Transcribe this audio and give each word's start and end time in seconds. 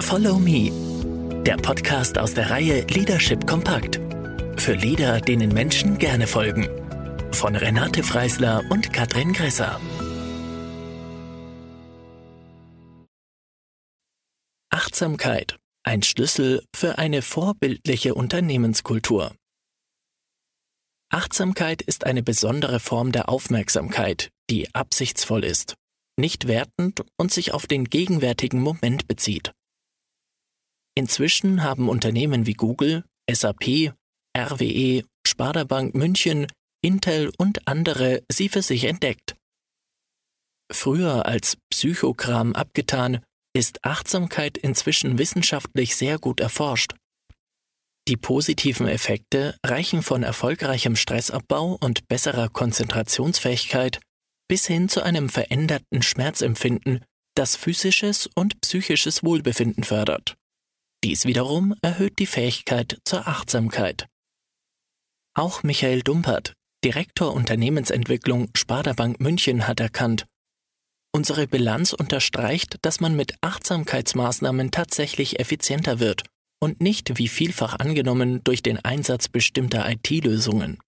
Follow 0.00 0.38
Me, 0.38 0.70
der 1.44 1.56
Podcast 1.56 2.18
aus 2.18 2.32
der 2.32 2.50
Reihe 2.50 2.82
Leadership 2.86 3.46
Kompakt. 3.46 4.00
Für 4.56 4.74
Leader, 4.74 5.20
denen 5.20 5.52
Menschen 5.52 5.98
gerne 5.98 6.26
folgen. 6.26 6.68
Von 7.32 7.54
Renate 7.56 8.02
Freisler 8.02 8.64
und 8.70 8.92
Katrin 8.92 9.32
Gresser. 9.32 9.80
Achtsamkeit, 14.70 15.58
ein 15.82 16.02
Schlüssel 16.02 16.64
für 16.74 16.98
eine 16.98 17.20
vorbildliche 17.20 18.14
Unternehmenskultur. 18.14 19.34
Achtsamkeit 21.10 21.82
ist 21.82 22.04
eine 22.04 22.22
besondere 22.22 22.80
Form 22.80 23.12
der 23.12 23.28
Aufmerksamkeit, 23.28 24.30
die 24.48 24.74
absichtsvoll 24.74 25.44
ist, 25.44 25.74
nicht 26.16 26.46
wertend 26.46 27.04
und 27.16 27.32
sich 27.32 27.52
auf 27.52 27.66
den 27.66 27.84
gegenwärtigen 27.84 28.62
Moment 28.62 29.06
bezieht. 29.08 29.52
Inzwischen 30.98 31.62
haben 31.62 31.88
Unternehmen 31.88 32.44
wie 32.46 32.54
Google, 32.54 33.04
SAP, 33.30 33.94
RWE, 34.36 35.04
Sparda 35.24 35.62
Bank 35.62 35.94
München, 35.94 36.48
Intel 36.82 37.30
und 37.38 37.68
andere 37.68 38.24
sie 38.28 38.48
für 38.48 38.62
sich 38.62 38.82
entdeckt. 38.82 39.36
Früher 40.72 41.24
als 41.24 41.56
Psychokram 41.70 42.52
abgetan, 42.52 43.20
ist 43.56 43.84
Achtsamkeit 43.84 44.58
inzwischen 44.58 45.18
wissenschaftlich 45.18 45.94
sehr 45.94 46.18
gut 46.18 46.40
erforscht. 46.40 46.96
Die 48.08 48.16
positiven 48.16 48.88
Effekte 48.88 49.56
reichen 49.64 50.02
von 50.02 50.24
erfolgreichem 50.24 50.96
Stressabbau 50.96 51.78
und 51.80 52.08
besserer 52.08 52.48
Konzentrationsfähigkeit 52.48 54.00
bis 54.48 54.66
hin 54.66 54.88
zu 54.88 55.02
einem 55.02 55.28
veränderten 55.28 56.02
Schmerzempfinden, 56.02 57.04
das 57.36 57.54
physisches 57.54 58.28
und 58.34 58.60
psychisches 58.62 59.22
Wohlbefinden 59.22 59.84
fördert. 59.84 60.37
Dies 61.04 61.26
wiederum 61.26 61.74
erhöht 61.80 62.18
die 62.18 62.26
Fähigkeit 62.26 62.98
zur 63.04 63.28
Achtsamkeit. 63.28 64.06
Auch 65.34 65.62
Michael 65.62 66.02
Dumpert, 66.02 66.54
Direktor 66.84 67.32
Unternehmensentwicklung 67.32 68.50
Sparda 68.56 68.92
Bank 68.94 69.20
München, 69.20 69.68
hat 69.68 69.78
erkannt, 69.78 70.26
unsere 71.14 71.46
Bilanz 71.46 71.92
unterstreicht, 71.92 72.76
dass 72.82 73.00
man 73.00 73.14
mit 73.14 73.34
Achtsamkeitsmaßnahmen 73.40 74.70
tatsächlich 74.70 75.38
effizienter 75.38 76.00
wird 76.00 76.24
und 76.60 76.80
nicht 76.80 77.18
wie 77.18 77.28
vielfach 77.28 77.78
angenommen 77.78 78.42
durch 78.44 78.62
den 78.62 78.84
Einsatz 78.84 79.28
bestimmter 79.28 79.88
IT-Lösungen. 79.88 80.78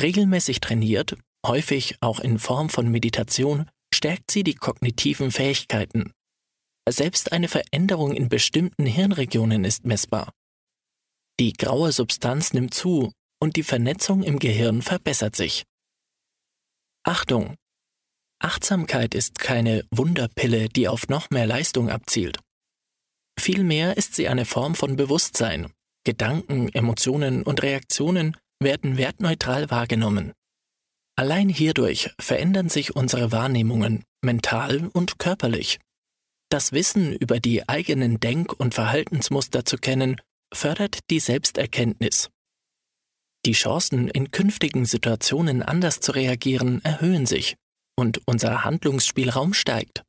Regelmäßig 0.00 0.60
trainiert, 0.60 1.16
häufig 1.46 1.96
auch 2.00 2.20
in 2.20 2.38
Form 2.38 2.68
von 2.68 2.88
Meditation, 2.88 3.68
stärkt 3.94 4.30
sie 4.30 4.44
die 4.44 4.54
kognitiven 4.54 5.30
Fähigkeiten, 5.30 6.12
selbst 6.92 7.32
eine 7.32 7.48
Veränderung 7.48 8.14
in 8.14 8.28
bestimmten 8.28 8.86
Hirnregionen 8.86 9.64
ist 9.64 9.84
messbar. 9.84 10.32
Die 11.40 11.52
graue 11.52 11.92
Substanz 11.92 12.52
nimmt 12.52 12.74
zu 12.74 13.12
und 13.40 13.56
die 13.56 13.62
Vernetzung 13.62 14.22
im 14.22 14.38
Gehirn 14.38 14.82
verbessert 14.82 15.36
sich. 15.36 15.64
Achtung! 17.04 17.54
Achtsamkeit 18.40 19.14
ist 19.14 19.38
keine 19.38 19.84
Wunderpille, 19.90 20.68
die 20.68 20.88
auf 20.88 21.08
noch 21.08 21.30
mehr 21.30 21.46
Leistung 21.46 21.90
abzielt. 21.90 22.38
Vielmehr 23.38 23.96
ist 23.96 24.14
sie 24.14 24.28
eine 24.28 24.44
Form 24.44 24.74
von 24.74 24.96
Bewusstsein. 24.96 25.72
Gedanken, 26.04 26.68
Emotionen 26.68 27.42
und 27.42 27.62
Reaktionen 27.62 28.36
werden 28.60 28.96
wertneutral 28.96 29.70
wahrgenommen. 29.70 30.32
Allein 31.16 31.48
hierdurch 31.48 32.10
verändern 32.20 32.68
sich 32.68 32.94
unsere 32.94 33.32
Wahrnehmungen 33.32 34.04
mental 34.22 34.88
und 34.92 35.18
körperlich. 35.18 35.78
Das 36.50 36.72
Wissen 36.72 37.14
über 37.14 37.40
die 37.40 37.68
eigenen 37.68 38.20
Denk- 38.20 38.58
und 38.58 38.74
Verhaltensmuster 38.74 39.64
zu 39.64 39.76
kennen, 39.76 40.20
fördert 40.52 41.00
die 41.10 41.20
Selbsterkenntnis. 41.20 42.30
Die 43.44 43.52
Chancen, 43.52 44.08
in 44.08 44.30
künftigen 44.30 44.84
Situationen 44.84 45.62
anders 45.62 46.00
zu 46.00 46.12
reagieren, 46.12 46.82
erhöhen 46.84 47.26
sich 47.26 47.56
und 47.96 48.22
unser 48.26 48.64
Handlungsspielraum 48.64 49.52
steigt. 49.52 50.02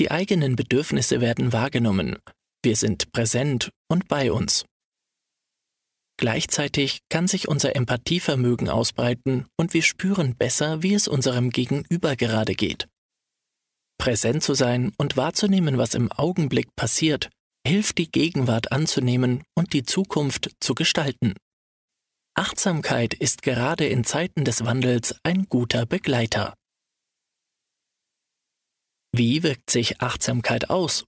Die 0.00 0.10
eigenen 0.10 0.56
Bedürfnisse 0.56 1.20
werden 1.20 1.52
wahrgenommen, 1.52 2.18
wir 2.64 2.76
sind 2.76 3.12
präsent 3.12 3.70
und 3.88 4.08
bei 4.08 4.32
uns. 4.32 4.64
Gleichzeitig 6.16 7.00
kann 7.10 7.28
sich 7.28 7.48
unser 7.48 7.76
Empathievermögen 7.76 8.68
ausbreiten 8.68 9.46
und 9.56 9.74
wir 9.74 9.82
spüren 9.82 10.36
besser, 10.36 10.82
wie 10.82 10.94
es 10.94 11.08
unserem 11.08 11.50
Gegenüber 11.50 12.16
gerade 12.16 12.54
geht. 12.54 12.88
Präsent 14.04 14.42
zu 14.42 14.52
sein 14.52 14.92
und 14.98 15.16
wahrzunehmen, 15.16 15.78
was 15.78 15.94
im 15.94 16.12
Augenblick 16.12 16.76
passiert, 16.76 17.30
hilft 17.66 17.96
die 17.96 18.10
Gegenwart 18.10 18.70
anzunehmen 18.70 19.44
und 19.54 19.72
die 19.72 19.82
Zukunft 19.82 20.50
zu 20.60 20.74
gestalten. 20.74 21.32
Achtsamkeit 22.36 23.14
ist 23.14 23.40
gerade 23.40 23.86
in 23.86 24.04
Zeiten 24.04 24.44
des 24.44 24.66
Wandels 24.66 25.18
ein 25.22 25.46
guter 25.46 25.86
Begleiter. 25.86 26.52
Wie 29.16 29.42
wirkt 29.42 29.70
sich 29.70 30.02
Achtsamkeit 30.02 30.68
aus? 30.68 31.06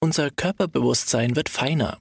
Unser 0.00 0.30
Körperbewusstsein 0.30 1.34
wird 1.34 1.48
feiner. 1.48 1.98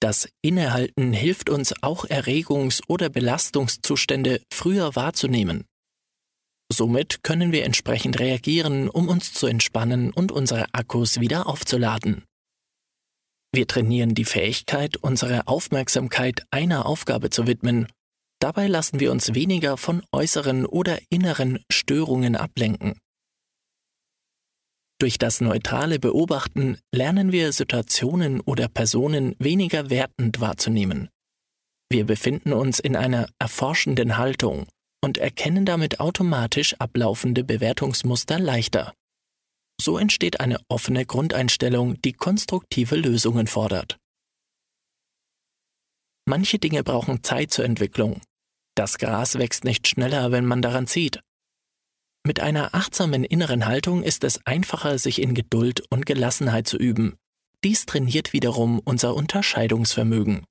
Das 0.00 0.28
Innehalten 0.42 1.12
hilft 1.12 1.48
uns 1.48 1.80
auch 1.80 2.06
Erregungs- 2.06 2.82
oder 2.88 3.08
Belastungszustände 3.08 4.42
früher 4.52 4.96
wahrzunehmen. 4.96 5.64
Somit 6.72 7.22
können 7.22 7.52
wir 7.52 7.64
entsprechend 7.64 8.18
reagieren, 8.18 8.88
um 8.88 9.08
uns 9.08 9.34
zu 9.34 9.46
entspannen 9.46 10.10
und 10.10 10.32
unsere 10.32 10.72
Akkus 10.72 11.20
wieder 11.20 11.46
aufzuladen. 11.46 12.24
Wir 13.54 13.66
trainieren 13.66 14.14
die 14.14 14.24
Fähigkeit, 14.24 14.96
unsere 14.96 15.46
Aufmerksamkeit 15.46 16.46
einer 16.50 16.86
Aufgabe 16.86 17.28
zu 17.28 17.46
widmen. 17.46 17.86
Dabei 18.40 18.66
lassen 18.66 18.98
wir 18.98 19.12
uns 19.12 19.34
weniger 19.34 19.76
von 19.76 20.02
äußeren 20.12 20.64
oder 20.64 20.98
inneren 21.10 21.62
Störungen 21.70 22.34
ablenken. 22.34 22.98
Durch 24.98 25.18
das 25.18 25.42
neutrale 25.42 25.98
Beobachten 25.98 26.78
lernen 26.94 27.32
wir 27.32 27.52
Situationen 27.52 28.40
oder 28.40 28.68
Personen 28.68 29.36
weniger 29.38 29.90
wertend 29.90 30.40
wahrzunehmen. 30.40 31.10
Wir 31.90 32.06
befinden 32.06 32.54
uns 32.54 32.80
in 32.80 32.96
einer 32.96 33.28
erforschenden 33.38 34.16
Haltung 34.16 34.66
und 35.02 35.18
erkennen 35.18 35.66
damit 35.66 36.00
automatisch 36.00 36.74
ablaufende 36.74 37.44
Bewertungsmuster 37.44 38.38
leichter. 38.38 38.94
So 39.80 39.98
entsteht 39.98 40.40
eine 40.40 40.60
offene 40.68 41.04
Grundeinstellung, 41.04 42.00
die 42.02 42.12
konstruktive 42.12 42.96
Lösungen 42.96 43.46
fordert. 43.46 43.98
Manche 46.24 46.58
Dinge 46.58 46.84
brauchen 46.84 47.24
Zeit 47.24 47.50
zur 47.50 47.64
Entwicklung. 47.64 48.20
Das 48.76 48.98
Gras 48.98 49.38
wächst 49.38 49.64
nicht 49.64 49.88
schneller, 49.88 50.30
wenn 50.30 50.46
man 50.46 50.62
daran 50.62 50.86
zieht. 50.86 51.20
Mit 52.24 52.38
einer 52.38 52.74
achtsamen 52.74 53.24
inneren 53.24 53.66
Haltung 53.66 54.04
ist 54.04 54.22
es 54.22 54.46
einfacher, 54.46 54.98
sich 54.98 55.20
in 55.20 55.34
Geduld 55.34 55.82
und 55.90 56.06
Gelassenheit 56.06 56.68
zu 56.68 56.76
üben. 56.76 57.16
Dies 57.64 57.86
trainiert 57.86 58.32
wiederum 58.32 58.78
unser 58.78 59.14
Unterscheidungsvermögen. 59.14 60.44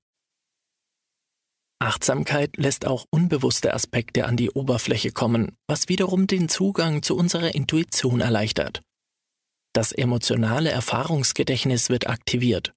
Achtsamkeit 1.82 2.56
lässt 2.56 2.86
auch 2.86 3.06
unbewusste 3.10 3.74
Aspekte 3.74 4.26
an 4.26 4.36
die 4.36 4.50
Oberfläche 4.50 5.10
kommen, 5.10 5.56
was 5.66 5.88
wiederum 5.88 6.26
den 6.28 6.48
Zugang 6.48 7.02
zu 7.02 7.16
unserer 7.16 7.54
Intuition 7.54 8.20
erleichtert. 8.20 8.80
Das 9.74 9.90
emotionale 9.90 10.70
Erfahrungsgedächtnis 10.70 11.88
wird 11.88 12.06
aktiviert. 12.06 12.72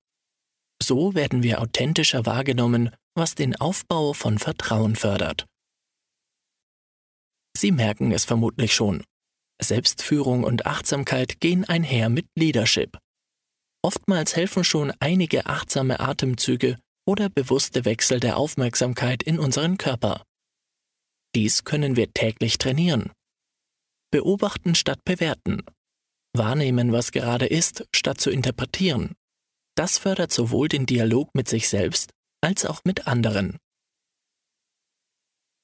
So 0.82 1.14
werden 1.14 1.44
wir 1.44 1.62
authentischer 1.62 2.26
wahrgenommen, 2.26 2.90
was 3.16 3.36
den 3.36 3.56
Aufbau 3.56 4.14
von 4.14 4.40
Vertrauen 4.40 4.96
fördert. 4.96 5.46
Sie 7.56 7.72
merken 7.72 8.12
es 8.12 8.26
vermutlich 8.26 8.74
schon. 8.74 9.04
Selbstführung 9.62 10.44
und 10.44 10.66
Achtsamkeit 10.66 11.40
gehen 11.40 11.64
einher 11.64 12.10
mit 12.10 12.26
Leadership. 12.36 12.98
Oftmals 13.84 14.36
helfen 14.36 14.64
schon 14.64 14.92
einige 15.00 15.46
achtsame 15.46 16.00
Atemzüge, 16.00 16.78
oder 17.08 17.30
bewusste 17.30 17.86
Wechsel 17.86 18.20
der 18.20 18.38
Aufmerksamkeit 18.38 19.24
in 19.24 19.40
unseren 19.40 19.78
Körper. 19.78 20.24
Dies 21.36 21.64
können 21.64 21.96
wir 21.96 22.14
täglich 22.14 22.58
trainieren. 22.58 23.12
Beobachten 24.12 24.76
statt 24.76 25.00
bewerten. 25.04 25.64
Wahrnehmen, 26.34 26.92
was 26.92 27.12
gerade 27.12 27.46
ist, 27.46 27.88
statt 27.94 28.20
zu 28.20 28.30
interpretieren. 28.30 29.16
Das 29.76 29.98
fördert 29.98 30.32
sowohl 30.32 30.70
den 30.70 30.86
Dialog 30.86 31.34
mit 31.34 31.50
sich 31.50 31.70
selbst 31.70 32.12
als 32.42 32.66
auch 32.66 32.82
mit 32.86 33.08
anderen. 33.08 33.58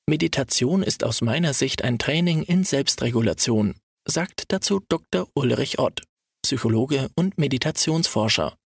Meditation 0.10 0.84
ist 0.84 1.04
aus 1.04 1.22
meiner 1.22 1.54
Sicht 1.54 1.84
ein 1.84 2.00
Training 2.00 2.44
in 2.44 2.64
Selbstregulation, 2.64 3.76
sagt 4.06 4.52
dazu 4.52 4.82
Dr. 4.90 5.30
Ulrich 5.36 5.80
Ott, 5.80 6.02
Psychologe 6.44 7.10
und 7.16 7.38
Meditationsforscher. 7.38 8.58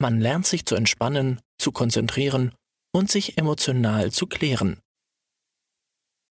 Man 0.00 0.20
lernt 0.20 0.46
sich 0.46 0.64
zu 0.64 0.76
entspannen, 0.76 1.40
zu 1.58 1.72
konzentrieren 1.72 2.54
und 2.92 3.10
sich 3.10 3.36
emotional 3.36 4.12
zu 4.12 4.26
klären. 4.26 4.80